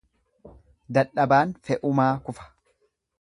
Dadhabaan 0.97 1.51
fe'umaa 1.69 2.11
kufa. 2.31 2.49